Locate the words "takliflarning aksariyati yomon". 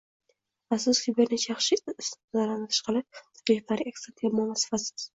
3.23-4.55